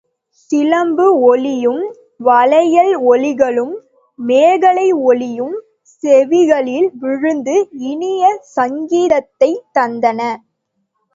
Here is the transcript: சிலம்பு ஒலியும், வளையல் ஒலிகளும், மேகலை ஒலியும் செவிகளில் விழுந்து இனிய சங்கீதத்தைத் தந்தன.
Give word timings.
சிலம்பு 0.49 1.19
ஒலியும், 1.21 1.81
வளையல் 2.17 2.93
ஒலிகளும், 3.03 3.75
மேகலை 4.19 4.91
ஒலியும் 5.03 5.53
செவிகளில் 6.03 6.89
விழுந்து 6.99 7.55
இனிய 7.83 8.23
சங்கீதத்தைத் 8.55 9.63
தந்தன. 9.79 10.21